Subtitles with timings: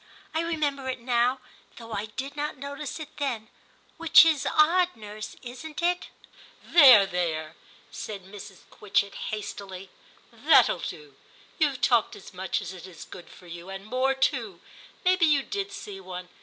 [0.33, 1.41] I remember it now,
[1.77, 3.49] though I did not notice it then,
[3.97, 6.07] which is odd, nurse, isn't it?
[6.63, 7.55] There, there,'
[7.91, 8.61] said Mrs.
[8.71, 11.15] Quitchett hastily, * that'll do;
[11.59, 14.59] you've talked as much as is good for you, and more too;
[15.05, 16.29] maybe you did see one.